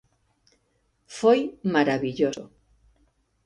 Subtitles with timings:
[1.17, 1.39] Foi
[1.73, 2.45] marabilloso.